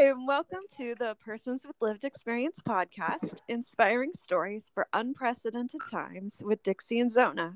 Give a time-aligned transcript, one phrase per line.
[0.00, 6.42] Hi, and welcome to the Persons with Lived Experience podcast, inspiring stories for unprecedented times
[6.42, 7.54] with Dixie and Zona.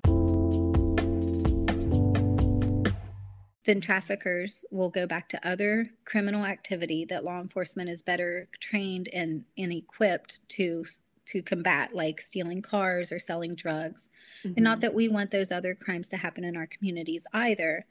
[3.64, 9.08] Then traffickers will go back to other criminal activity that law enforcement is better trained
[9.14, 10.84] and, and equipped to
[11.28, 14.10] to combat, like stealing cars or selling drugs.
[14.40, 14.52] Mm-hmm.
[14.56, 14.80] And not mm-hmm.
[14.82, 17.86] that we want those other crimes to happen in our communities either,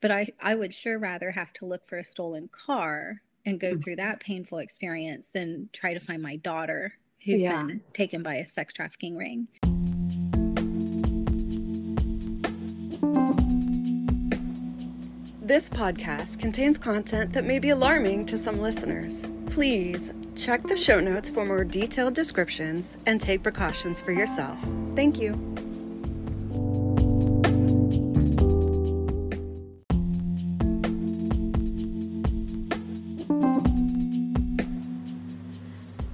[0.00, 3.72] but I, I would sure rather have to look for a stolen car and go
[3.72, 3.80] mm-hmm.
[3.80, 7.62] through that painful experience than try to find my daughter who's yeah.
[7.62, 9.48] been taken by a sex trafficking ring.
[15.42, 19.26] This podcast contains content that may be alarming to some listeners.
[19.46, 24.58] Please check the show notes for more detailed descriptions and take precautions for yourself.
[24.94, 25.34] Thank you.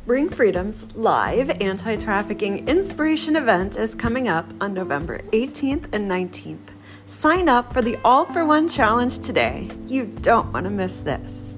[0.06, 6.68] Bring Freedom's live anti trafficking inspiration event is coming up on November 18th and 19th.
[7.06, 9.68] Sign up for the All for One challenge today.
[9.88, 11.56] You don't want to miss this.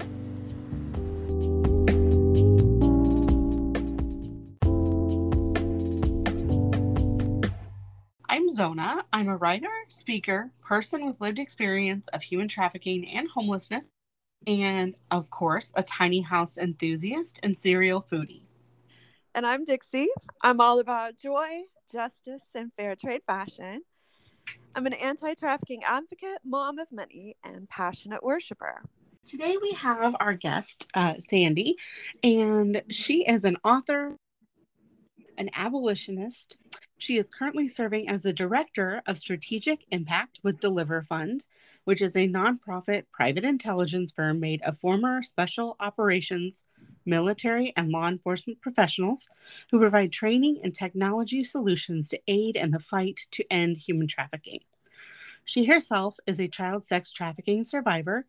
[8.27, 9.05] I'm Zona.
[9.13, 13.93] I'm a writer, speaker, person with lived experience of human trafficking and homelessness
[14.47, 18.41] and of course, a tiny house enthusiast and serial foodie.
[19.35, 20.09] And I'm Dixie.
[20.41, 23.83] I'm all about joy, justice, and fair trade fashion.
[24.75, 28.81] I'm an anti trafficking advocate, mom of many, and passionate worshiper.
[29.25, 31.75] Today we have our guest, uh, Sandy,
[32.23, 34.15] and she is an author,
[35.37, 36.57] an abolitionist.
[36.97, 41.45] She is currently serving as the director of strategic impact with DeliverFund,
[41.85, 46.63] which is a nonprofit private intelligence firm made of former special operations,
[47.09, 49.29] military, and law enforcement professionals
[49.71, 54.59] who provide training and technology solutions to aid in the fight to end human trafficking.
[55.45, 58.25] She herself is a child sex trafficking survivor,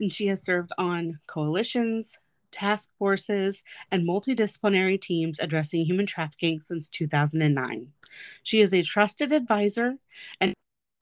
[0.00, 2.18] and she has served on coalitions,
[2.50, 7.88] task forces, and multidisciplinary teams addressing human trafficking since 2009.
[8.42, 9.96] She is a trusted advisor
[10.40, 10.54] and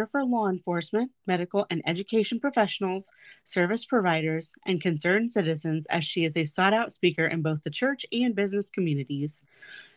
[0.07, 3.11] for law enforcement, medical, and education professionals,
[3.45, 7.71] service providers, and concerned citizens as she is a sought out speaker in both the
[7.71, 9.43] church and business communities.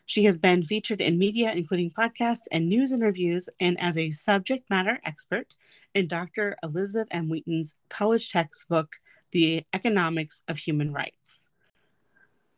[0.06, 4.70] She has been featured in media, including podcasts and news interviews, and as a subject
[4.70, 5.56] matter expert
[5.96, 6.58] in Dr.
[6.64, 7.30] Elizabeth M.
[7.30, 8.98] Wheaton's college textbook,
[9.32, 11.48] The Economics of Human Rights.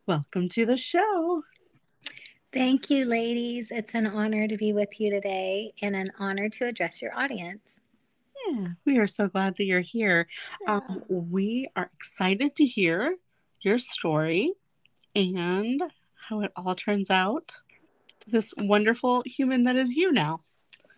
[0.07, 1.43] Welcome to the show.
[2.55, 3.67] Thank you, ladies.
[3.69, 7.81] It's an honor to be with you today and an honor to address your audience.
[8.47, 10.25] Yeah, we are so glad that you're here.
[10.61, 10.79] Yeah.
[10.87, 13.17] Um, we are excited to hear
[13.59, 14.53] your story
[15.13, 15.83] and
[16.29, 17.59] how it all turns out.
[18.25, 20.39] This wonderful human that is you now.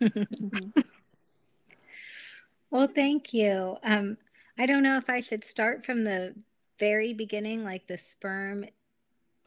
[2.70, 3.78] well, thank you.
[3.82, 4.16] Um,
[4.56, 6.36] I don't know if I should start from the
[6.78, 8.64] very beginning, like the sperm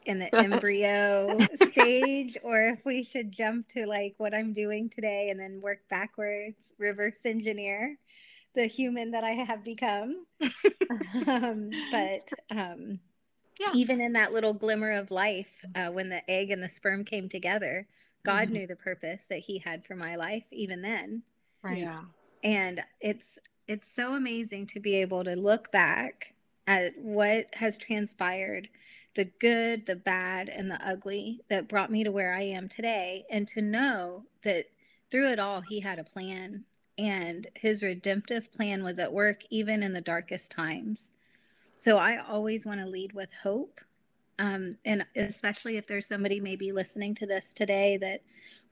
[0.06, 1.38] in the embryo
[1.70, 5.80] stage or if we should jump to like what I'm doing today and then work
[5.88, 7.98] backwards, reverse engineer
[8.54, 10.26] the human that I have become.
[11.26, 13.00] um, but um,
[13.60, 13.70] yeah.
[13.74, 17.28] even in that little glimmer of life, uh, when the egg and the sperm came
[17.28, 17.86] together,
[18.24, 18.52] God mm-hmm.
[18.52, 21.22] knew the purpose that He had for my life even then.
[21.62, 21.78] Right.
[21.78, 22.02] Yeah.
[22.44, 23.24] And it's
[23.68, 26.34] it's so amazing to be able to look back
[26.66, 28.68] at what has transpired
[29.14, 33.24] the good, the bad, and the ugly that brought me to where I am today,
[33.30, 34.66] and to know that
[35.10, 36.64] through it all, He had a plan,
[36.96, 41.10] and His redemptive plan was at work even in the darkest times.
[41.78, 43.80] So I always want to lead with hope.
[44.38, 48.22] Um, and especially if there's somebody maybe listening to this today that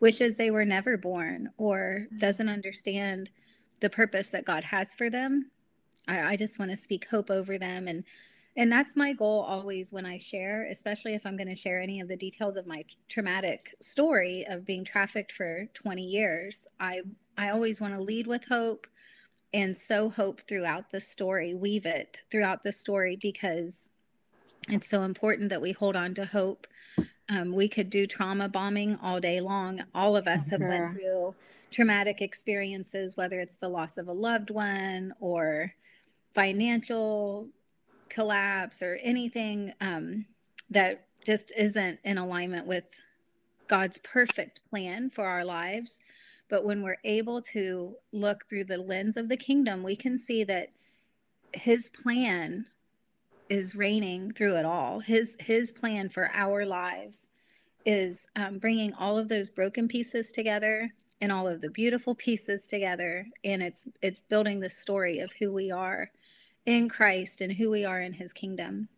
[0.01, 3.31] wishes they were never born or doesn't understand
[3.81, 5.51] the purpose that God has for them,
[6.09, 8.05] I, I just want to speak hope over them and
[8.57, 12.01] and that's my goal always when I share, especially if I'm going to share any
[12.01, 16.67] of the details of my traumatic story of being trafficked for 20 years.
[16.79, 17.03] I
[17.39, 18.87] I always want to lead with hope
[19.55, 23.75] and sow hope throughout the story, weave it throughout the story because
[24.69, 26.67] it's so important that we hold on to hope.
[27.29, 29.83] Um, we could do trauma bombing all day long.
[29.95, 31.35] All of us have went through
[31.71, 35.73] traumatic experiences, whether it's the loss of a loved one or
[36.35, 37.49] financial
[38.11, 40.27] collapse or anything um,
[40.71, 42.85] that just isn't in alignment with
[43.69, 45.93] God's perfect plan for our lives.
[46.49, 50.43] But when we're able to look through the lens of the kingdom, we can see
[50.45, 50.71] that
[51.53, 52.67] his plan
[53.49, 55.01] is reigning through it all.
[55.01, 57.29] His his plan for our lives
[57.85, 62.65] is um, bringing all of those broken pieces together and all of the beautiful pieces
[62.67, 66.11] together, and it's it's building the story of who we are
[66.67, 68.89] in Christ and who we are in His kingdom.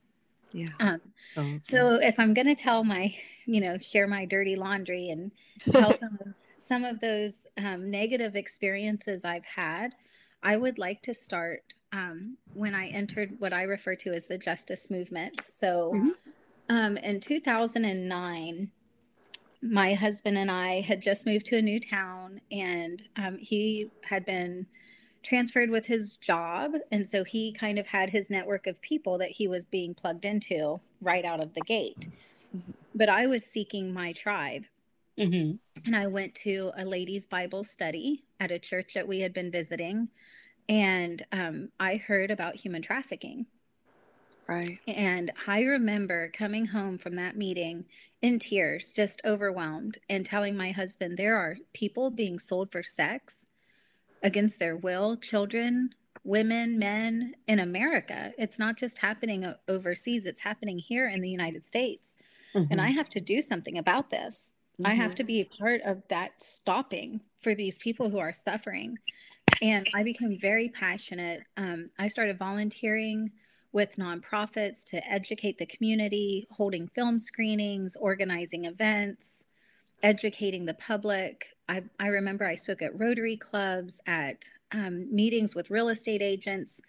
[0.52, 0.68] Yeah.
[0.80, 1.00] Um,
[1.36, 1.60] okay.
[1.62, 3.14] So if I'm going to tell my,
[3.46, 5.32] you know, share my dirty laundry and
[5.70, 6.34] tell some of,
[6.66, 9.94] some of those um, negative experiences I've had,
[10.42, 14.38] I would like to start um, when I entered what I refer to as the
[14.38, 15.40] justice movement.
[15.50, 16.10] So mm-hmm.
[16.68, 18.70] um, in 2009,
[19.62, 24.24] my husband and I had just moved to a new town, and um, he had
[24.26, 24.66] been
[25.22, 26.72] transferred with his job.
[26.90, 30.24] And so he kind of had his network of people that he was being plugged
[30.24, 32.08] into right out of the gate.
[32.56, 32.72] Mm-hmm.
[32.94, 34.64] But I was seeking my tribe.
[35.18, 35.56] Mm-hmm.
[35.86, 39.50] And I went to a ladies' Bible study at a church that we had been
[39.50, 40.08] visiting.
[40.68, 43.46] And um, I heard about human trafficking.
[44.48, 44.78] Right.
[44.88, 47.84] And I remember coming home from that meeting
[48.22, 53.46] in tears, just overwhelmed, and telling my husband, there are people being sold for sex
[54.22, 55.90] against their will, children,
[56.24, 58.32] women, men in America.
[58.38, 62.14] It's not just happening overseas, it's happening here in the United States.
[62.54, 62.72] Mm-hmm.
[62.72, 64.50] And I have to do something about this.
[64.74, 64.86] Mm-hmm.
[64.86, 68.98] I have to be a part of that stopping for these people who are suffering.
[69.60, 71.42] And I became very passionate.
[71.56, 73.30] Um, I started volunteering
[73.72, 79.41] with nonprofits to educate the community, holding film screenings, organizing events,
[80.02, 81.46] educating the public.
[81.68, 86.80] I, I remember I spoke at Rotary clubs, at um, meetings with real estate agents,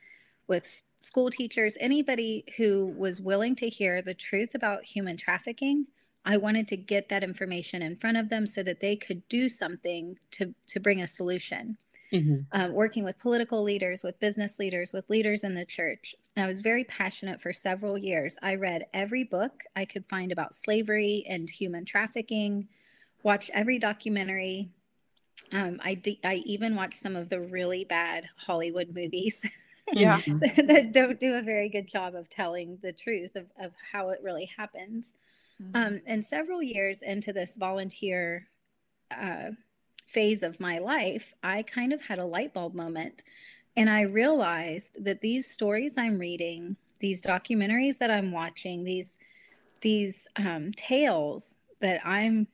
[0.48, 5.86] with school teachers, anybody who was willing to hear the truth about human trafficking.
[6.26, 9.50] I wanted to get that information in front of them so that they could do
[9.50, 11.78] something to, to bring a solution.
[12.14, 12.42] Mm-hmm.
[12.52, 16.16] Um, working with political leaders, with business leaders, with leaders in the church.
[16.38, 18.36] I was very passionate for several years.
[18.44, 22.68] I read every book I could find about slavery and human trafficking,
[23.24, 24.70] watched every documentary.
[25.52, 29.36] Um, I, d- I even watched some of the really bad Hollywood movies.
[29.92, 30.22] Yeah.
[30.28, 34.22] that don't do a very good job of telling the truth of, of how it
[34.24, 35.08] really happens.
[35.62, 35.76] Mm-hmm.
[35.76, 38.48] Um, and several years into this volunteer
[39.12, 39.52] uh,
[40.08, 43.24] phase of my life, I kind of had a light bulb moment.
[43.76, 49.18] And I realized that these stories I'm reading, these documentaries that I'm watching, these
[49.82, 52.48] these um, tales that I'm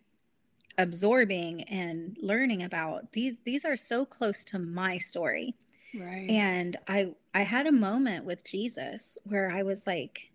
[0.80, 5.56] absorbing and learning about these these are so close to my story.
[5.94, 6.30] Right.
[6.30, 10.30] And i i had a moment with jesus where i was like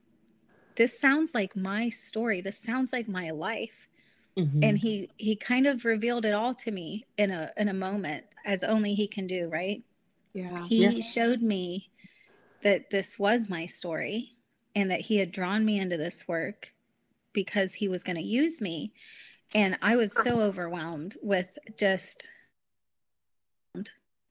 [0.76, 2.41] this sounds like my story.
[2.41, 3.88] This sounds like my life.
[4.37, 4.64] Mm-hmm.
[4.64, 8.25] and he he kind of revealed it all to me in a in a moment
[8.44, 9.85] as only he can do right?
[10.32, 10.67] Yeah.
[10.67, 11.05] He yeah.
[11.05, 11.88] showed me
[12.62, 14.32] that this was my story
[14.75, 16.73] and that he had drawn me into this work
[17.32, 18.93] because he was going to use me
[19.55, 22.29] and I was so overwhelmed with just,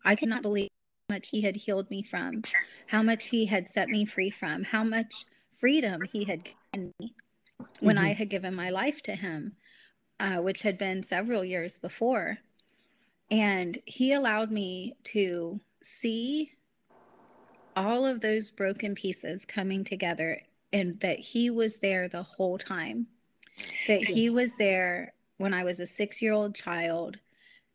[0.04, 0.70] I could not believe
[1.10, 2.44] how much he had healed me from,
[2.88, 5.14] how much he had set me free from, how much
[5.60, 7.14] freedom he had given me
[7.80, 8.06] when mm-hmm.
[8.06, 9.54] I had given my life to him,
[10.20, 12.40] uh, which had been several years before.
[13.32, 16.52] And he allowed me to see
[17.76, 23.08] all of those broken pieces coming together and that he was there the whole time
[23.88, 27.18] that he was there when I was a six year old child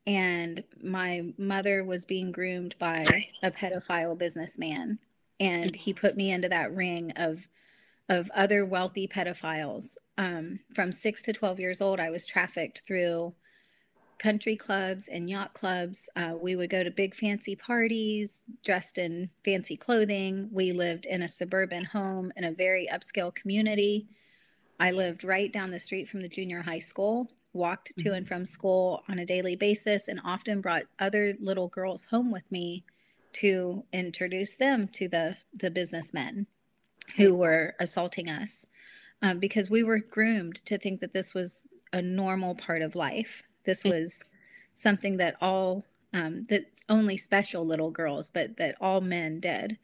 [0.06, 4.98] and my mother was being groomed by a pedophile businessman
[5.38, 7.46] and he put me into that ring of
[8.10, 9.98] of other wealthy pedophiles.
[10.16, 13.34] Um, from six to 12 years old i was trafficked through
[14.18, 16.08] country clubs and yacht clubs.
[16.16, 20.48] Uh, we would go to big fancy parties dressed in fancy clothing.
[20.52, 24.08] We lived in a suburban home in a very upscale community
[24.80, 28.34] I lived right down the street from the junior high school, walked to and mm-hmm.
[28.34, 32.84] from school on a daily basis, and often brought other little girls home with me
[33.34, 36.46] to introduce them to the, the businessmen
[37.16, 38.66] who were assaulting us
[39.22, 43.42] um, because we were groomed to think that this was a normal part of life.
[43.64, 43.90] This mm.
[43.90, 44.22] was
[44.74, 49.78] something that all, um, that's only special little girls, but that all men did.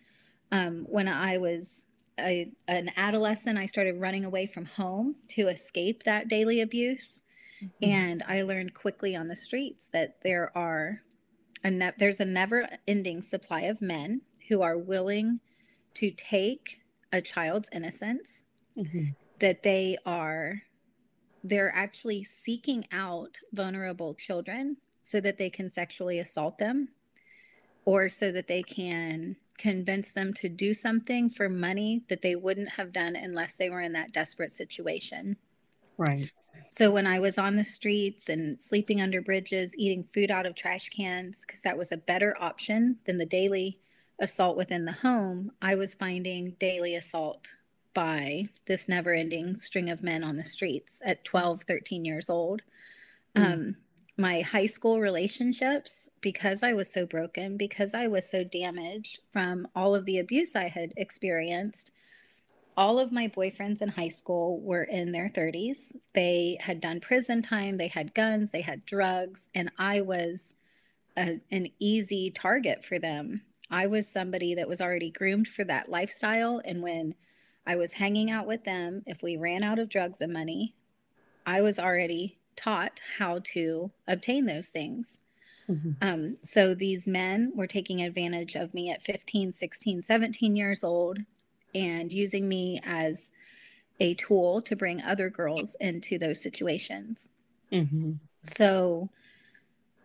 [0.53, 1.83] Um, when I was
[2.19, 7.23] a, an adolescent, I started running away from home to escape that daily abuse.
[7.63, 7.91] Mm-hmm.
[7.91, 11.01] And I learned quickly on the streets that there are
[11.63, 15.41] a ne- there's a never ending supply of men who are willing
[15.95, 16.81] to take
[17.13, 18.43] a child's innocence,
[18.77, 19.11] mm-hmm.
[19.41, 20.63] that they are
[21.43, 26.89] they're actually seeking out vulnerable children so that they can sexually assault them
[27.85, 32.71] or so that they can convince them to do something for money that they wouldn't
[32.71, 35.37] have done unless they were in that desperate situation.
[35.97, 36.31] Right.
[36.71, 40.57] So when I was on the streets and sleeping under bridges, eating food out of
[40.57, 43.79] trash cans, because that was a better option than the daily
[44.19, 47.49] assault within the home, I was finding daily assault
[47.95, 52.63] by this never ending string of men on the streets at 12, 13 years old.
[53.37, 53.53] Mm.
[53.53, 53.77] Um,
[54.17, 59.69] my high school relationships, because I was so broken, because I was so damaged from
[59.77, 61.93] all of the abuse I had experienced,
[62.79, 65.93] all of my boyfriends in high school were in their 30s.
[66.15, 70.55] They had done prison time, they had guns, they had drugs, and I was
[71.19, 73.43] a, an easy target for them.
[73.71, 76.63] I was somebody that was already groomed for that lifestyle.
[76.65, 77.15] And when
[77.67, 80.75] I was hanging out with them, if we ran out of drugs and money,
[81.45, 85.19] I was already taught how to obtain those things.
[85.69, 85.93] Mm-hmm.
[86.03, 91.19] Um, so these men were taking advantage of me at 15, 16, 17 years old
[91.75, 93.31] and using me as
[94.01, 97.29] a tool to bring other girls into those situations.
[97.73, 98.13] Mm-hmm.
[98.57, 99.09] So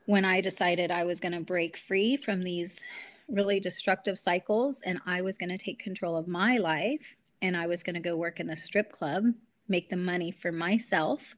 [0.05, 2.79] when I decided I was going to break free from these
[3.27, 7.67] really destructive cycles and I was going to take control of my life and I
[7.67, 9.25] was going to go work in the strip club,
[9.67, 11.35] make the money for myself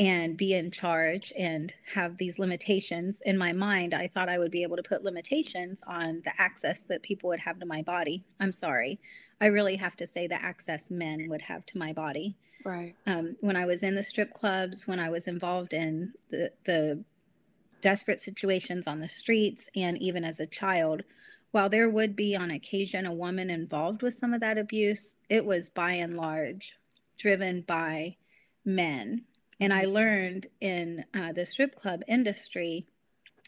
[0.00, 4.50] and be in charge and have these limitations in my mind i thought i would
[4.50, 8.24] be able to put limitations on the access that people would have to my body.
[8.40, 8.98] I'm sorry.
[9.40, 12.36] I really have to say the access men would have to my body.
[12.64, 12.94] Right.
[13.06, 17.02] Um, when i was in the strip clubs when i was involved in the the
[17.80, 21.02] desperate situations on the streets and even as a child
[21.52, 25.42] while there would be on occasion a woman involved with some of that abuse it
[25.42, 26.74] was by and large
[27.16, 28.14] driven by
[28.66, 29.24] men
[29.60, 32.86] and I learned in uh, the strip club industry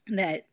[0.09, 0.47] that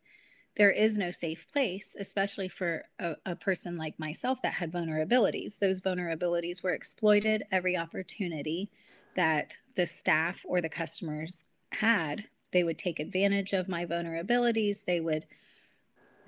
[0.55, 5.57] there is no safe place, especially for a, a, person like myself that had vulnerabilities.
[5.59, 8.69] Those vulnerabilities were exploited every opportunity
[9.15, 12.25] that the staff or the customers had.
[12.51, 14.83] They would take advantage of my vulnerabilities.
[14.85, 15.25] They would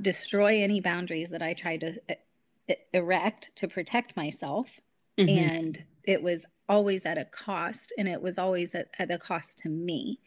[0.02, 4.80] destroy any boundaries that I tried to uh, erect to protect myself.
[5.18, 5.52] Mm-hmm.
[5.52, 9.60] And it was always at a cost and it was always at, at a cost
[9.60, 10.20] to me.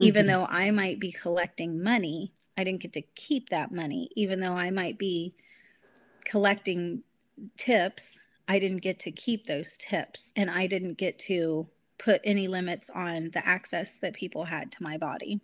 [0.00, 0.04] Mm-hmm.
[0.08, 4.08] even though i might be collecting money i didn't get to keep that money.
[4.16, 5.34] Even though i might be
[6.24, 7.02] collecting
[7.56, 11.66] tips i didn't get to keep those tips and i didn't get to
[11.98, 15.40] put any limits on the access that people had to my body.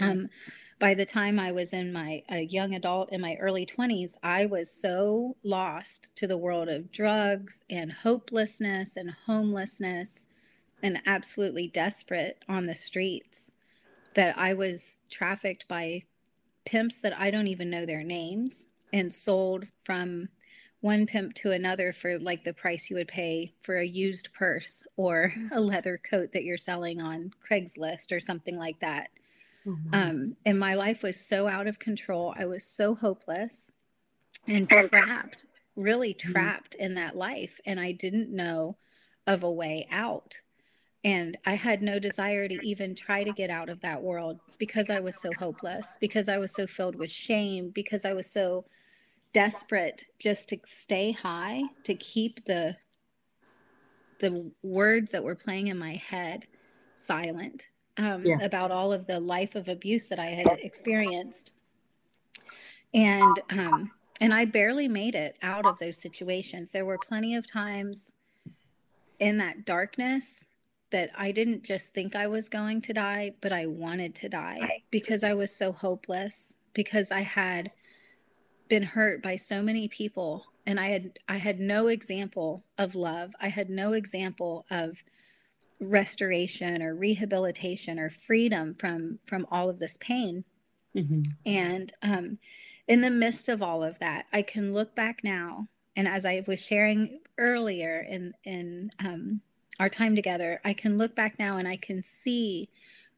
[0.00, 0.30] Um,
[0.84, 4.44] by the time I was in my a young adult in my early 20s, I
[4.44, 10.26] was so lost to the world of drugs and hopelessness and homelessness
[10.82, 13.50] and absolutely desperate on the streets
[14.12, 16.02] that I was trafficked by
[16.66, 20.28] pimps that I don't even know their names and sold from
[20.82, 24.82] one pimp to another for like the price you would pay for a used purse
[24.98, 29.08] or a leather coat that you're selling on Craigslist or something like that.
[29.66, 29.94] Mm-hmm.
[29.94, 32.34] Um, and my life was so out of control.
[32.36, 33.72] I was so hopeless
[34.46, 36.32] and trapped, really mm-hmm.
[36.32, 36.84] trapped mm-hmm.
[36.84, 37.60] in that life.
[37.64, 38.76] And I didn't know
[39.26, 40.34] of a way out.
[41.02, 44.88] And I had no desire to even try to get out of that world because
[44.88, 48.64] I was so hopeless, because I was so filled with shame, because I was so
[49.34, 52.76] desperate just to stay high, to keep the
[54.20, 56.46] the words that were playing in my head
[56.96, 58.38] silent um, yeah.
[58.40, 61.52] about all of the life of abuse that I had experienced.
[62.92, 66.70] And um, and I barely made it out of those situations.
[66.70, 68.12] There were plenty of times
[69.18, 70.44] in that darkness
[70.90, 74.82] that I didn't just think I was going to die, but I wanted to die
[74.90, 77.72] because I was so hopeless because I had
[78.68, 83.34] been hurt by so many people and I had I had no example of love.
[83.40, 85.02] I had no example of
[85.80, 90.44] restoration or rehabilitation or freedom from from all of this pain
[90.94, 91.22] mm-hmm.
[91.44, 92.38] and um,
[92.86, 95.66] in the midst of all of that i can look back now
[95.96, 99.40] and as i was sharing earlier in in um,
[99.80, 102.68] our time together i can look back now and i can see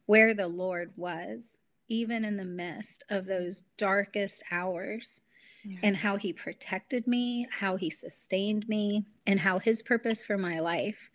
[0.07, 1.57] where the lord was
[1.89, 5.21] even in the midst of those darkest hours
[5.63, 5.79] yeah.
[5.83, 10.59] and how he protected me how he sustained me and how his purpose for my
[10.59, 11.11] life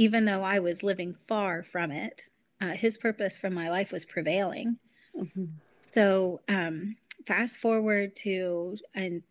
[0.00, 4.06] even though I was living far from it, uh, his purpose for my life was
[4.06, 4.78] prevailing.
[5.14, 5.44] Mm-hmm.
[5.82, 9.22] So, um, fast forward to and.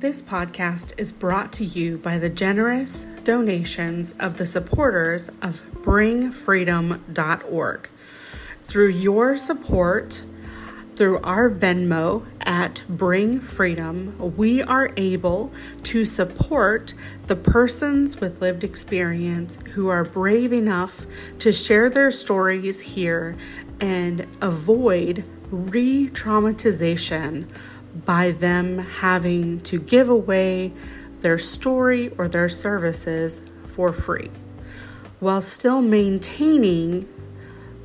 [0.00, 7.88] This podcast is brought to you by the generous donations of the supporters of bringfreedom.org.
[8.62, 10.22] Through your support,
[10.98, 15.52] through our Venmo at Bring Freedom, we are able
[15.84, 16.92] to support
[17.28, 21.06] the persons with lived experience who are brave enough
[21.38, 23.36] to share their stories here
[23.80, 27.46] and avoid re traumatization
[28.04, 30.72] by them having to give away
[31.20, 34.32] their story or their services for free
[35.20, 37.08] while still maintaining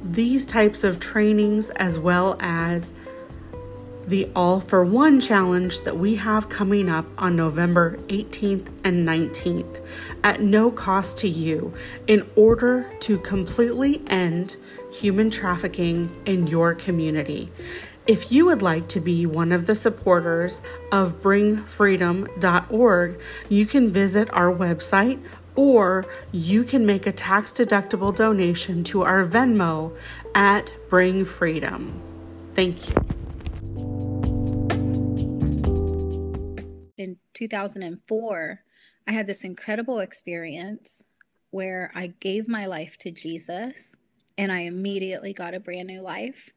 [0.04, 2.94] these types of trainings as well as
[4.06, 9.86] the All for One challenge that we have coming up on November 18th and 19th
[10.24, 11.74] at no cost to you
[12.08, 14.58] in order to completely end
[14.92, 17.50] human trafficking in your community.
[18.06, 24.30] If you would like to be one of the supporters of bringfreedom.org, you can visit
[24.34, 25.24] our website
[25.56, 29.96] or you can make a tax deductible donation to our Venmo
[30.36, 32.02] at Bring Freedom.
[32.56, 32.96] Thank you.
[36.98, 38.64] In 2004,
[39.08, 41.04] I had this incredible experience
[41.52, 43.96] where I gave my life to Jesus
[44.38, 46.52] and I immediately got a brand new life.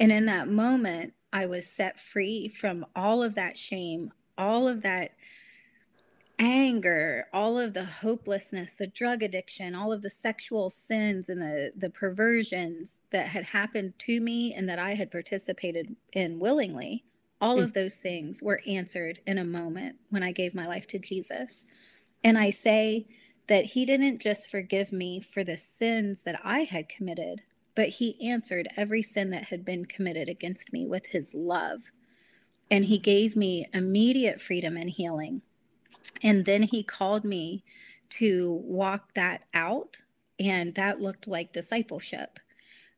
[0.00, 4.82] And in that moment, I was set free from all of that shame, all of
[4.82, 5.12] that
[6.38, 11.72] anger, all of the hopelessness, the drug addiction, all of the sexual sins and the,
[11.76, 17.04] the perversions that had happened to me and that I had participated in willingly,
[17.40, 17.64] all mm.
[17.64, 21.64] of those things were answered in a moment when I gave my life to Jesus.
[22.22, 23.06] And I say
[23.46, 27.42] that He didn't just forgive me for the sins that I had committed,
[27.74, 31.80] but He answered every sin that had been committed against me with His love.
[32.70, 35.42] And He gave me immediate freedom and healing
[36.22, 37.64] and then he called me
[38.10, 39.96] to walk that out,
[40.38, 42.38] and that looked like discipleship.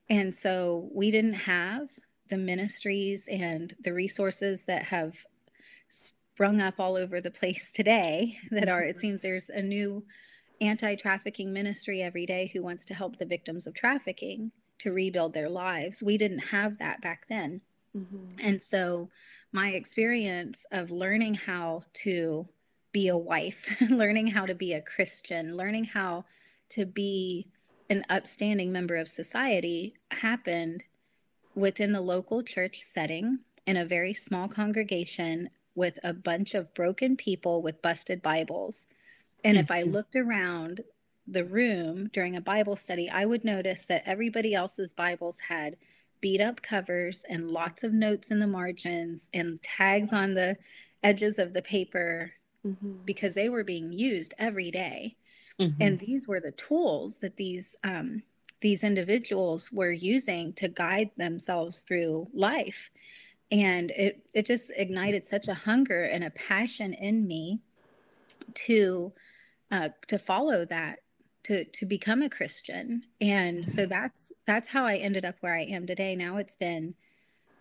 [0.09, 1.89] And so we didn't have
[2.29, 5.15] the ministries and the resources that have
[5.89, 10.05] sprung up all over the place today that are, it seems there's a new
[10.61, 15.33] anti trafficking ministry every day who wants to help the victims of trafficking to rebuild
[15.33, 16.03] their lives.
[16.03, 17.61] We didn't have that back then.
[17.97, 18.39] Mm-hmm.
[18.41, 19.09] And so
[19.53, 22.47] my experience of learning how to
[22.97, 26.25] be a wife, learning how to be a Christian, learning how
[26.71, 27.47] to be
[27.91, 30.83] an upstanding member of society happened
[31.55, 37.19] within the local church setting in a very small congregation with a bunch of broken
[37.19, 38.87] people with busted Bibles.
[39.45, 39.65] And mm-hmm.
[39.65, 39.93] if I mm-hmm.
[39.93, 40.81] looked around
[41.27, 45.77] the room during a Bible study, I would notice that everybody else's Bibles had
[46.23, 50.57] beat up covers and lots of notes in the margins and tags on the
[51.03, 52.33] edges of the paper
[52.67, 52.93] mm-hmm.
[53.05, 55.17] because they were being used every day.
[55.61, 55.83] Mm-hmm.
[55.83, 58.23] And these were the tools that these um,
[58.61, 62.91] these individuals were using to guide themselves through life.
[63.51, 67.61] And it it just ignited such a hunger and a passion in me
[68.67, 69.13] to
[69.71, 70.99] uh, to follow that
[71.45, 73.03] to to become a Christian.
[73.21, 73.91] And so mm-hmm.
[73.91, 76.17] that's that's how I ended up where I am today.
[76.17, 76.95] Now it's been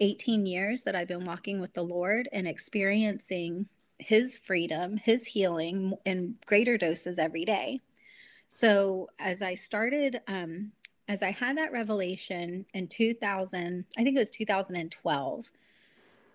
[0.02, 3.68] 18 years that I've been walking with the Lord and experiencing
[4.00, 7.80] his freedom, his healing in greater doses every day.
[8.48, 10.72] So as I started, um,
[11.08, 15.46] as I had that revelation in 2000, I think it was 2012,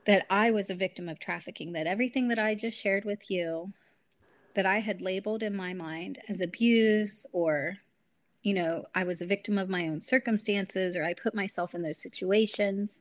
[0.07, 3.73] that I was a victim of trafficking, that everything that I just shared with you,
[4.55, 7.77] that I had labeled in my mind as abuse or
[8.42, 11.83] you know, I was a victim of my own circumstances or I put myself in
[11.83, 13.01] those situations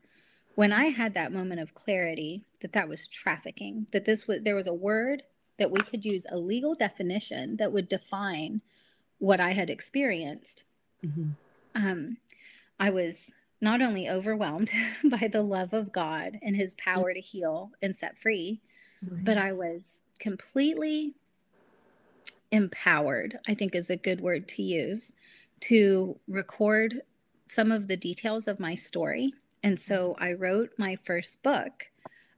[0.60, 4.58] when I had that moment of clarity that that was trafficking, that this was there
[4.58, 5.24] was a word
[5.58, 8.60] that we could use a legal definition that would define
[9.20, 10.66] what I had experienced.
[11.02, 11.30] Mm-hmm.
[11.76, 12.18] Um,
[12.78, 14.70] I was not only overwhelmed
[15.06, 18.60] by the love of God and His power to heal and set free,
[19.02, 19.24] right.
[19.24, 19.84] but I was
[20.20, 21.14] completely
[22.52, 23.40] empowered.
[23.48, 25.14] I think is a good word to use
[25.62, 26.96] to record
[27.48, 29.32] some of the details of my story
[29.64, 31.86] and so I wrote my first book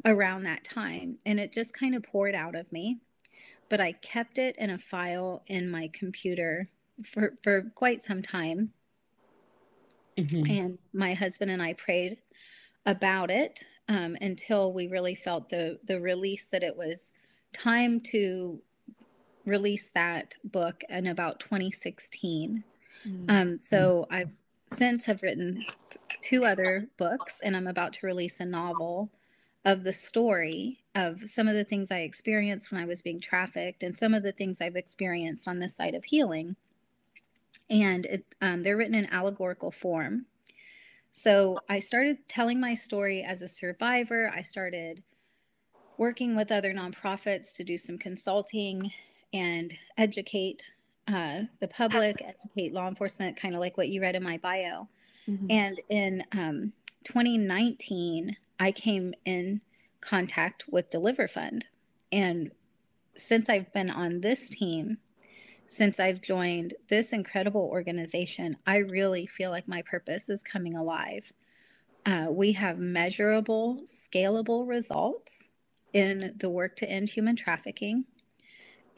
[0.06, 3.00] around that time, and it just kind of poured out of me.
[3.70, 6.70] But I kept it in a file in my computer
[7.06, 8.72] for, for quite some time.
[10.18, 10.52] Mm-hmm.
[10.52, 12.18] And my husband and I prayed
[12.86, 17.14] about it um, until we really felt the, the release that it was
[17.54, 18.62] time to
[19.46, 22.64] release that book in about 2016.
[23.08, 23.26] Mm-hmm.
[23.30, 24.36] Um, so I've
[24.78, 25.64] since have written
[26.22, 29.10] two other books, and I'm about to release a novel
[29.66, 33.84] of the story of some of the things I experienced when I was being trafficked
[33.84, 36.56] and some of the things I've experienced on this side of healing.
[37.70, 40.26] And it, um, they're written in allegorical form.
[41.12, 44.32] So I started telling my story as a survivor.
[44.34, 45.04] I started
[45.98, 48.92] working with other nonprofits to do some consulting
[49.34, 50.72] and educate
[51.12, 54.88] uh, the public, educate law enforcement, kind of like what you read in my bio.
[55.28, 55.48] Mm-hmm.
[55.50, 56.74] And in um,
[57.06, 59.62] 2019, I came in
[60.02, 61.64] contact with DeliverFund.
[62.12, 62.52] And
[63.16, 64.98] since I've been on this team,
[65.68, 71.32] since I've joined this incredible organization, I really feel like my purpose is coming alive.
[72.06, 75.44] Uh, we have measurable, scalable results
[75.94, 78.06] in the work to end human trafficking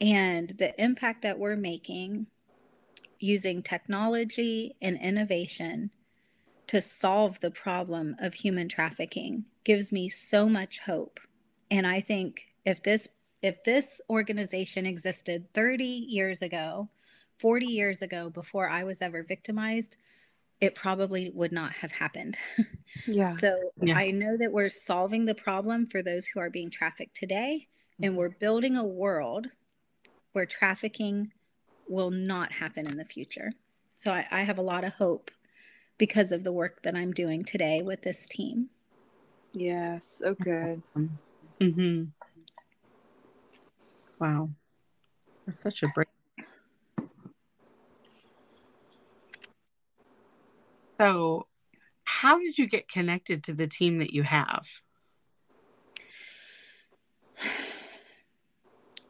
[0.04, 2.26] and the impact that we're making
[3.18, 5.90] using technology and innovation
[6.66, 11.18] to solve the problem of human trafficking gives me so much hope
[11.70, 13.08] and i think if this
[13.40, 16.88] if this organization existed 30 years ago
[17.38, 19.96] 40 years ago before i was ever victimized
[20.60, 22.36] it probably would not have happened
[23.06, 23.96] yeah so yeah.
[23.96, 27.68] i know that we're solving the problem for those who are being trafficked today
[28.02, 28.18] and mm-hmm.
[28.18, 29.46] we're building a world
[30.34, 31.32] where trafficking
[31.88, 33.52] will not happen in the future.
[33.94, 35.30] So I, I have a lot of hope
[35.96, 38.68] because of the work that I'm doing today with this team.
[39.52, 40.82] Yes, so good.
[41.60, 42.04] Mm-hmm.
[44.18, 44.50] Wow.
[45.46, 46.08] That's such a break.
[51.00, 51.46] So,
[52.04, 54.66] how did you get connected to the team that you have?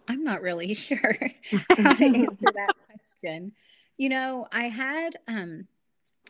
[0.08, 1.16] I'm not really sure
[1.76, 3.52] how to answer that question.
[3.96, 5.66] You know, I had um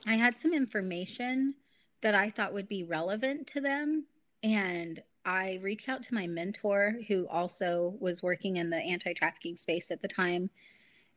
[0.07, 1.55] I had some information
[2.03, 4.07] that I thought would be relevant to them
[4.43, 9.91] and I reached out to my mentor who also was working in the anti-trafficking space
[9.91, 10.51] at the time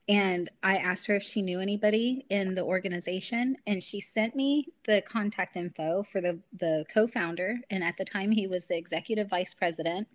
[0.10, 4.68] and I asked her if she knew anybody in the organization and she sent me
[4.86, 9.30] the contact info for the the co-founder and at the time he was the executive
[9.30, 10.08] vice president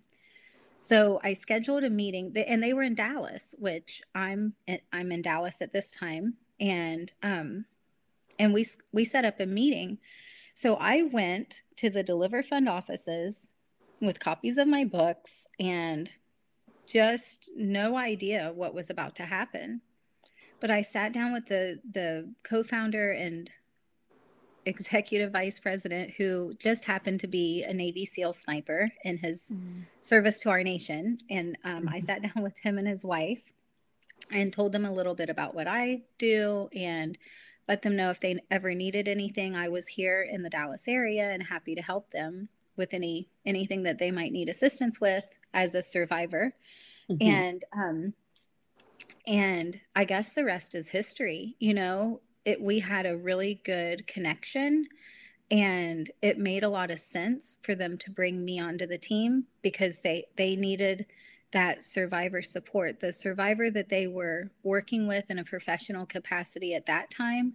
[0.83, 4.53] so I scheduled a meeting, and they were in Dallas, which I'm
[4.91, 7.63] I'm in Dallas at this time, and um,
[8.37, 9.99] and we we set up a meeting.
[10.53, 13.47] So I went to the DeliverFund offices
[14.01, 16.09] with copies of my books and
[16.85, 19.79] just no idea what was about to happen.
[20.59, 23.49] But I sat down with the the co-founder and
[24.65, 29.83] executive vice president who just happened to be a Navy SEAL sniper in his mm.
[30.01, 31.17] service to our nation.
[31.29, 31.89] And um, mm-hmm.
[31.89, 33.43] I sat down with him and his wife
[34.31, 37.17] and told them a little bit about what I do and
[37.67, 39.55] let them know if they ever needed anything.
[39.55, 43.83] I was here in the Dallas area and happy to help them with any anything
[43.83, 46.53] that they might need assistance with as a survivor.
[47.09, 47.27] Mm-hmm.
[47.27, 48.13] And um
[49.25, 51.55] and I guess the rest is history.
[51.59, 54.87] You know, it we had a really good connection
[55.51, 59.45] and it made a lot of sense for them to bring me onto the team
[59.61, 61.05] because they they needed
[61.51, 62.99] that survivor support.
[62.99, 67.53] The survivor that they were working with in a professional capacity at that time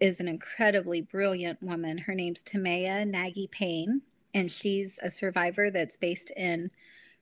[0.00, 1.98] is an incredibly brilliant woman.
[1.98, 4.02] Her name's Timea Nagy Payne
[4.34, 6.70] and she's a survivor that's based in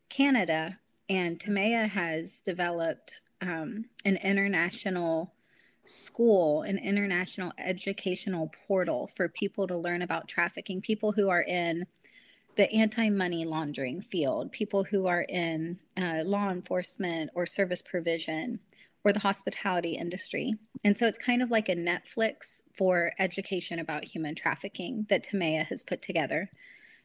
[0.08, 0.78] Canada.
[1.08, 5.34] And Timea has developed um, an international
[5.84, 11.86] school, an international educational portal for people to learn about trafficking, people who are in
[12.56, 18.60] the anti money laundering field, people who are in uh, law enforcement or service provision
[19.04, 20.54] or the hospitality industry.
[20.84, 25.66] And so it's kind of like a Netflix for education about human trafficking that Timea
[25.66, 26.50] has put together.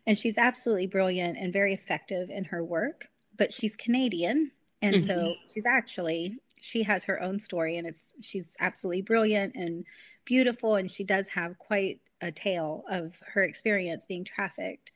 [0.05, 4.51] And she's absolutely brilliant and very effective in her work, but she's Canadian.
[4.81, 5.07] And mm-hmm.
[5.07, 9.85] so she's actually she has her own story and it's she's absolutely brilliant and
[10.25, 14.91] beautiful and she does have quite a tale of her experience being trafficked.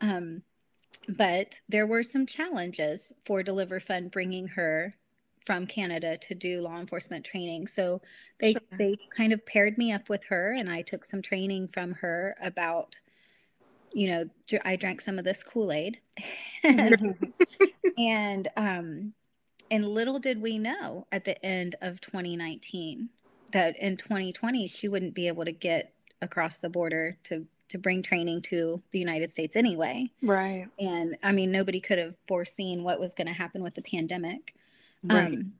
[0.00, 0.42] Um,
[1.08, 4.94] but there were some challenges for deliver fund bringing her
[5.44, 7.66] from canada to do law enforcement training.
[7.66, 8.02] So
[8.40, 8.60] they sure.
[8.76, 12.36] they kind of paired me up with her and i took some training from her
[12.42, 12.98] about
[13.92, 14.24] you know
[14.64, 16.00] i drank some of this kool-aid.
[16.64, 17.16] And,
[17.98, 19.14] and um
[19.70, 23.08] and little did we know at the end of 2019
[23.52, 28.02] that in 2020 she wouldn't be able to get across the border to to bring
[28.02, 30.10] training to the United States anyway.
[30.22, 30.68] Right.
[30.78, 34.54] And I mean nobody could have foreseen what was going to happen with the pandemic.
[35.02, 35.34] Right.
[35.34, 35.52] Um,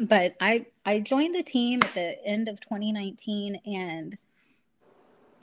[0.00, 4.18] but I I joined the team at the end of 2019 and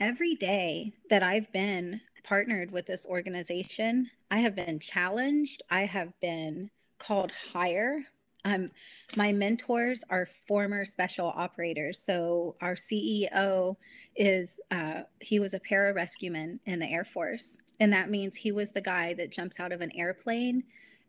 [0.00, 6.18] every day that I've been partnered with this organization, I have been challenged, I have
[6.20, 8.04] been called higher.
[8.44, 8.70] Um,
[9.16, 12.00] my mentors are former special operators.
[12.02, 13.76] So our CEO
[14.16, 18.70] is uh, he was a pararescueman in the Air Force, and that means he was
[18.70, 20.62] the guy that jumps out of an airplane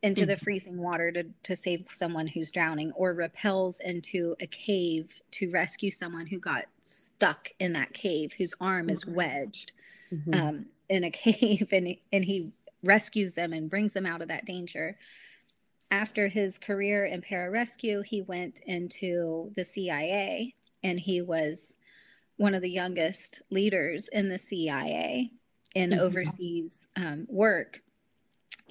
[0.03, 0.31] into mm-hmm.
[0.31, 5.51] the freezing water to, to save someone who's drowning or repels into a cave to
[5.51, 9.73] rescue someone who got stuck in that cave whose arm is wedged
[10.11, 10.33] mm-hmm.
[10.33, 12.51] um, in a cave and, and he
[12.83, 14.97] rescues them and brings them out of that danger
[15.91, 21.73] after his career in pararescue, he went into the CIA and he was
[22.37, 25.29] one of the youngest leaders in the CIA
[25.75, 25.99] in mm-hmm.
[25.99, 27.81] overseas um, work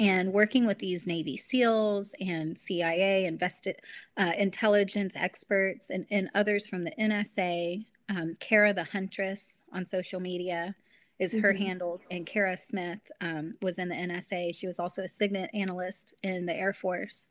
[0.01, 3.77] and working with these Navy SEALs and CIA invested
[4.17, 9.43] uh, intelligence experts and, and others from the NSA, um, Kara the Huntress
[9.75, 10.75] on social media,
[11.21, 11.63] is her mm-hmm.
[11.63, 12.01] handle.
[12.11, 14.57] And Kara Smith um, was in the NSA.
[14.57, 17.29] She was also a SIGINT analyst in the Air Force.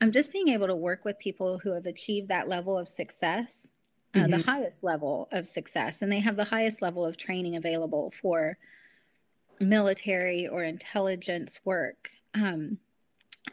[0.00, 3.68] I'm just being able to work with people who have achieved that level of success,
[4.14, 4.30] uh, mm-hmm.
[4.30, 8.56] the highest level of success, and they have the highest level of training available for
[9.60, 12.10] military or intelligence work.
[12.34, 12.78] Um,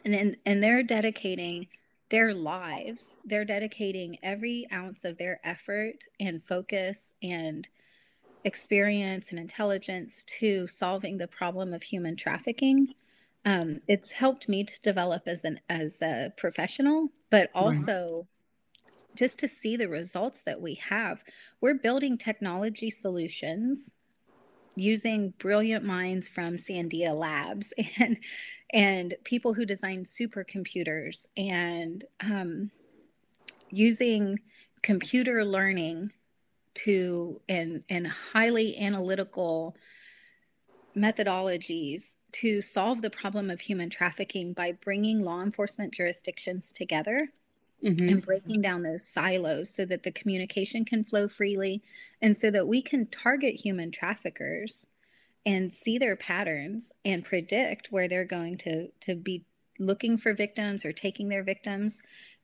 [0.04, 1.66] and, and they're dedicating
[2.08, 7.66] their lives, they're dedicating every ounce of their effort and focus and
[8.44, 12.94] experience and intelligence to solving the problem of human trafficking.
[13.44, 18.26] Um, it's helped me to develop as an as a professional, but also
[18.86, 18.92] right.
[19.16, 21.22] just to see the results that we have.
[21.60, 23.96] We're building technology solutions
[24.76, 28.18] using brilliant minds from Sandia Labs and
[28.72, 32.70] and people who design supercomputers and um,
[33.70, 34.38] using
[34.82, 36.10] computer learning
[36.74, 39.76] to and and highly analytical
[40.96, 47.28] methodologies to solve the problem of human trafficking by bringing law enforcement jurisdictions together
[47.84, 48.08] mm-hmm.
[48.08, 51.82] and breaking down those silos so that the communication can flow freely
[52.20, 54.86] and so that we can target human traffickers
[55.44, 59.44] and see their patterns and predict where they're going to to be
[59.78, 61.98] looking for victims or taking their victims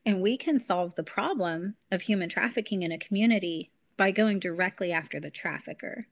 [0.06, 4.92] and we can solve the problem of human trafficking in a community by going directly
[4.92, 6.06] after the trafficker.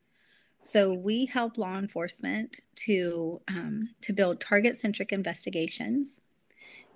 [0.63, 6.21] So we help law enforcement to um, to build target-centric investigations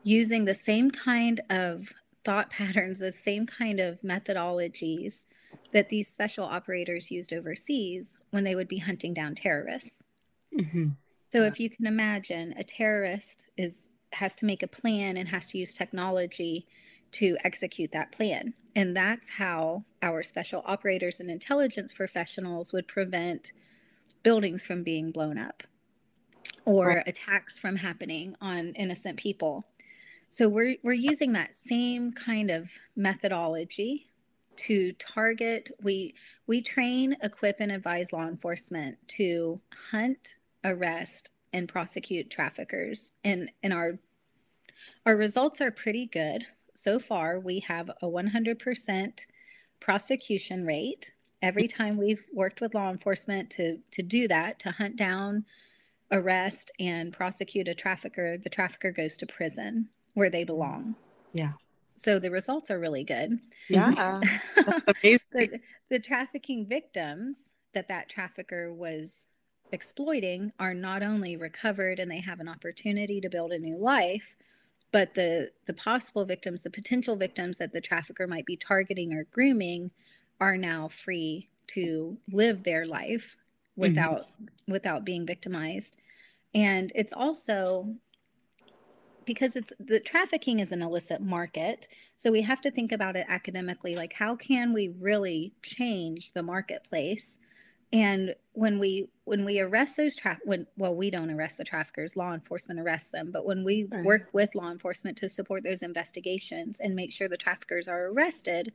[0.02, 1.88] using the same kind of
[2.24, 5.22] thought patterns, the same kind of methodologies
[5.72, 10.02] that these special operators used overseas when they would be hunting down terrorists.
[10.58, 10.88] Mm-hmm.
[11.32, 15.46] So if you can imagine, a terrorist is has to make a plan and has
[15.46, 16.66] to use technology
[17.12, 18.54] to execute that plan.
[18.76, 23.52] And that's how our special operators and intelligence professionals would prevent
[24.22, 25.62] buildings from being blown up
[26.64, 27.08] or right.
[27.08, 29.66] attacks from happening on innocent people.
[30.30, 34.06] So we're we're using that same kind of methodology
[34.56, 36.14] to target we
[36.46, 43.72] we train, equip and advise law enforcement to hunt, arrest and prosecute traffickers and and
[43.72, 43.98] our
[45.04, 46.46] our results are pretty good
[46.82, 49.20] so far, we have a 100%
[49.80, 51.12] prosecution rate.
[51.42, 51.82] Every mm-hmm.
[51.82, 55.44] time we've worked with law enforcement to, to do that, to hunt down,
[56.10, 60.54] arrest, and prosecute a trafficker, the trafficker goes to prison where they mm-hmm.
[60.54, 60.94] belong.
[61.32, 61.52] Yeah.
[61.96, 63.38] So the results are really good.
[63.68, 64.20] Yeah.
[64.56, 65.16] Mm-hmm.
[65.32, 67.36] the, the trafficking victims
[67.74, 69.12] that that trafficker was
[69.70, 74.34] exploiting are not only recovered and they have an opportunity to build a new life,
[74.92, 79.24] but the the possible victims the potential victims that the trafficker might be targeting or
[79.32, 79.90] grooming
[80.40, 83.36] are now free to live their life
[83.76, 84.72] without mm-hmm.
[84.72, 85.96] without being victimized
[86.54, 87.94] and it's also
[89.24, 93.26] because it's the trafficking is an illicit market so we have to think about it
[93.28, 97.36] academically like how can we really change the marketplace
[97.92, 102.16] and when we when we arrest those tra- when well we don't arrest the traffickers
[102.16, 104.04] law enforcement arrests them but when we right.
[104.04, 108.72] work with law enforcement to support those investigations and make sure the traffickers are arrested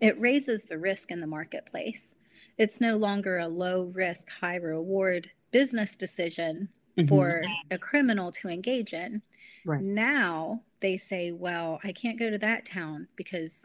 [0.00, 2.14] it raises the risk in the marketplace
[2.58, 7.08] it's no longer a low risk high reward business decision mm-hmm.
[7.08, 9.22] for a criminal to engage in
[9.66, 9.80] right.
[9.82, 13.60] now they say well i can't go to that town because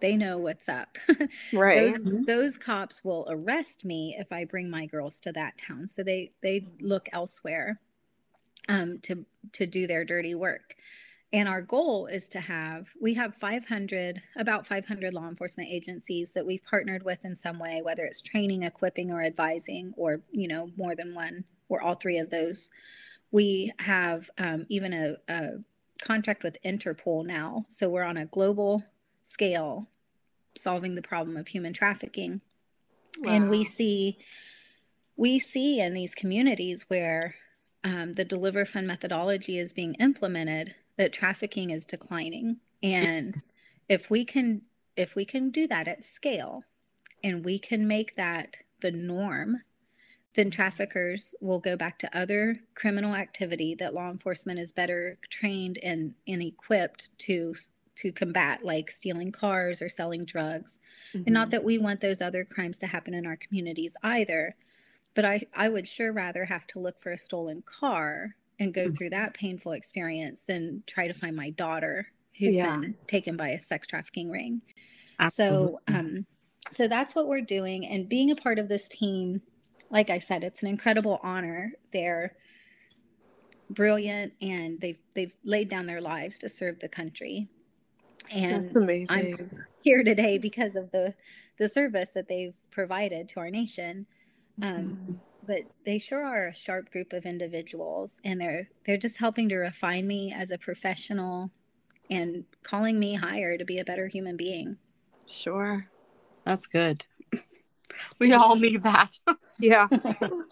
[0.00, 0.96] they know what's up.
[1.52, 1.92] right.
[1.92, 2.24] those, mm-hmm.
[2.24, 5.86] those, cops will arrest me if I bring my girls to that town.
[5.88, 7.80] So they they look elsewhere
[8.68, 10.74] um, to to do their dirty work.
[11.32, 16.46] And our goal is to have we have 500 about 500 law enforcement agencies that
[16.46, 20.70] we've partnered with in some way, whether it's training, equipping, or advising, or you know
[20.76, 22.70] more than one or all three of those.
[23.32, 25.48] We have um, even a, a
[26.00, 27.64] contract with Interpol now.
[27.68, 28.84] So we're on a global
[29.28, 29.88] scale
[30.56, 32.40] solving the problem of human trafficking.
[33.18, 33.32] Wow.
[33.32, 34.18] And we see
[35.16, 37.34] we see in these communities where
[37.84, 43.40] um, the deliver fund methodology is being implemented that trafficking is declining and
[43.88, 44.62] if we can
[44.96, 46.64] if we can do that at scale
[47.22, 49.56] and we can make that the norm
[50.34, 55.78] then traffickers will go back to other criminal activity that law enforcement is better trained
[55.82, 57.54] and, and equipped to
[57.96, 60.78] to combat like stealing cars or selling drugs
[61.14, 61.24] mm-hmm.
[61.26, 61.50] and not mm-hmm.
[61.52, 64.54] that we want those other crimes to happen in our communities either
[65.14, 68.84] but i i would sure rather have to look for a stolen car and go
[68.84, 68.94] mm-hmm.
[68.94, 72.06] through that painful experience than try to find my daughter
[72.38, 72.76] who's yeah.
[72.76, 74.60] been taken by a sex trafficking ring
[75.18, 75.78] Absolutely.
[75.88, 76.26] so um
[76.70, 79.40] so that's what we're doing and being a part of this team
[79.90, 82.34] like i said it's an incredible honor they're
[83.70, 87.48] brilliant and they've they've laid down their lives to serve the country
[88.30, 89.10] and That's amazing.
[89.10, 91.14] I'm here today because of the
[91.58, 94.06] the service that they've provided to our nation.
[94.60, 95.12] Um, mm-hmm.
[95.46, 99.56] But they sure are a sharp group of individuals, and they're they're just helping to
[99.56, 101.50] refine me as a professional
[102.10, 104.76] and calling me higher to be a better human being.
[105.26, 105.88] Sure,
[106.44, 107.06] that's good.
[108.18, 109.18] We all need that.
[109.58, 109.88] yeah.
[109.90, 110.44] oh,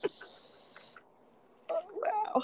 [1.69, 2.43] wow.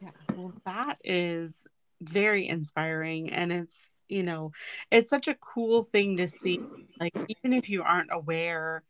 [0.00, 0.10] Yeah.
[0.34, 1.68] Well, that is
[2.00, 4.52] very inspiring, and it's you know
[4.90, 6.60] it's such a cool thing to see
[7.00, 8.82] like even if you aren't aware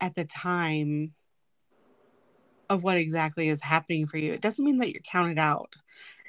[0.00, 1.12] at the time
[2.68, 5.74] of what exactly is happening for you it doesn't mean that you're counted out.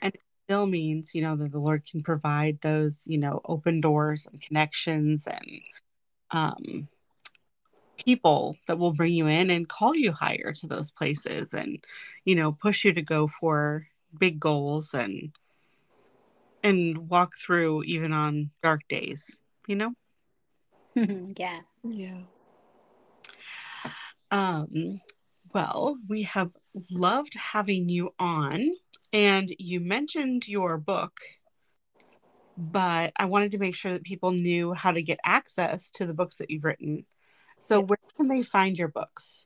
[0.01, 3.79] And it still means you know that the lord can provide those you know open
[3.79, 5.61] doors and connections and
[6.31, 6.87] um
[8.03, 11.85] people that will bring you in and call you higher to those places and
[12.25, 13.87] you know push you to go for
[14.19, 15.31] big goals and
[16.63, 19.93] and walk through even on dark days, you know?
[20.95, 21.61] yeah.
[21.83, 22.21] Yeah.
[24.29, 25.01] Um,
[25.53, 26.51] well, we have
[26.89, 28.71] loved having you on,
[29.11, 31.19] and you mentioned your book,
[32.57, 36.13] but I wanted to make sure that people knew how to get access to the
[36.13, 37.05] books that you've written.
[37.59, 37.89] So, yes.
[37.89, 39.45] where can they find your books?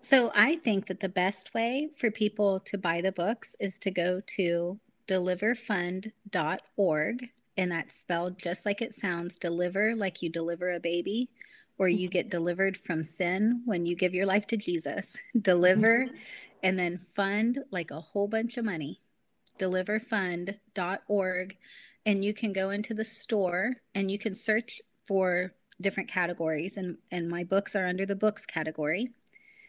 [0.00, 3.90] So, I think that the best way for people to buy the books is to
[3.90, 7.28] go to deliverfund.org.
[7.56, 11.28] And that's spelled just like it sounds deliver, like you deliver a baby,
[11.78, 12.12] or you mm-hmm.
[12.12, 15.16] get delivered from sin when you give your life to Jesus.
[15.40, 16.16] deliver, mm-hmm.
[16.62, 19.00] and then fund, like a whole bunch of money.
[19.58, 21.56] Deliverfund.org.
[22.04, 26.76] And you can go into the store and you can search for different categories.
[26.76, 29.10] And, and my books are under the books category.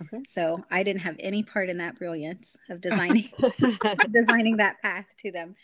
[0.02, 0.24] Okay.
[0.30, 3.30] So I didn't have any part in that brilliance of designing
[4.12, 5.56] designing that path to them.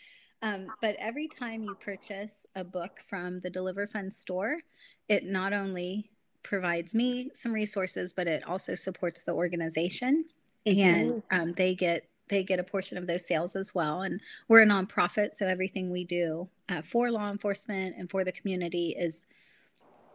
[0.42, 4.56] Um, but every time you purchase a book from the DeliverFund store,
[5.08, 6.10] it not only
[6.42, 10.24] provides me some resources, but it also supports the organization,
[10.66, 10.80] mm-hmm.
[10.80, 14.02] and um, they get they get a portion of those sales as well.
[14.02, 18.32] And we're a nonprofit, so everything we do uh, for law enforcement and for the
[18.32, 19.26] community is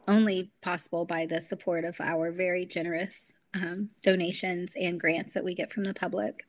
[0.08, 5.56] only possible by the support of our very generous um, donations and grants that we
[5.56, 6.46] get from the public.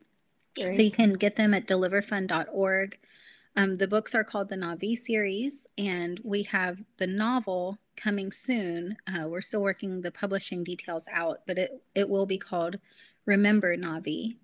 [0.77, 2.99] So you can get them at deliverfund.org.
[3.57, 8.97] Um, the books are called the Navi series, and we have the novel coming soon.
[9.07, 12.77] Uh, we're still working the publishing details out, but it, it will be called
[13.25, 14.37] Remember Navi.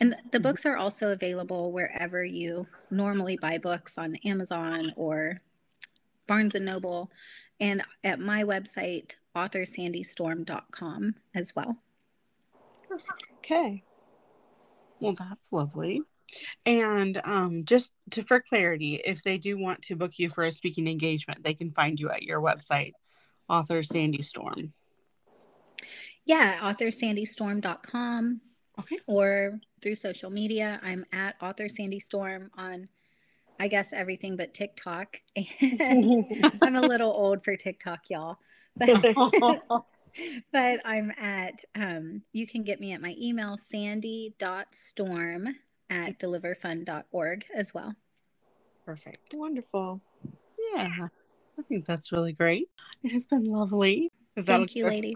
[0.00, 5.40] And the, the books are also available wherever you normally buy books on Amazon or
[6.26, 7.10] Barnes and Noble,
[7.60, 11.76] and at my website, authorsandystorm.com as well.
[13.38, 13.82] Okay.
[15.00, 16.02] Well, that's lovely.
[16.64, 20.52] And um, just to, for clarity, if they do want to book you for a
[20.52, 22.92] speaking engagement, they can find you at your website,
[23.48, 24.72] author Sandy Storm.
[26.24, 28.40] Yeah, authorsandystorm.com.
[28.78, 28.98] Okay.
[29.06, 30.80] Or through social media.
[30.82, 32.88] I'm at author Sandy Storm on,
[33.60, 35.20] I guess, everything but TikTok.
[35.36, 38.38] I'm a little old for TikTok, y'all.
[38.76, 38.88] But
[40.52, 45.48] but I'm at, um, you can get me at my email, sandy.storm
[45.90, 47.94] at deliverfund.org as well.
[48.84, 49.34] Perfect.
[49.34, 50.00] Wonderful.
[50.74, 51.08] Yeah.
[51.58, 52.68] I think that's really great.
[53.02, 54.12] It has been lovely.
[54.38, 55.14] Thank you, ladies.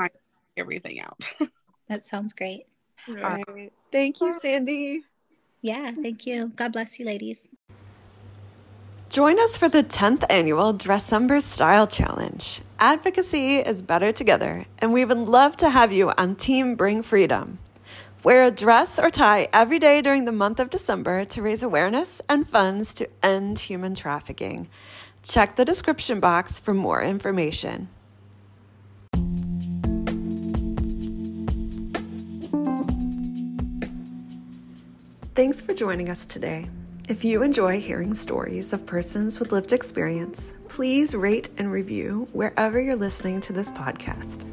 [0.56, 1.22] Everything out.
[1.88, 2.66] that sounds great.
[3.08, 3.72] All right.
[3.92, 5.02] Thank you, Sandy.
[5.62, 6.48] Yeah, thank you.
[6.56, 7.38] God bless you, ladies.
[9.10, 12.60] Join us for the 10th annual Dressember Style Challenge.
[12.78, 17.58] Advocacy is better together, and we would love to have you on Team Bring Freedom.
[18.22, 22.22] Wear a dress or tie every day during the month of December to raise awareness
[22.28, 24.68] and funds to end human trafficking.
[25.24, 27.88] Check the description box for more information.
[35.34, 36.68] Thanks for joining us today.
[37.10, 42.80] If you enjoy hearing stories of persons with lived experience, please rate and review wherever
[42.80, 44.44] you're listening to this podcast.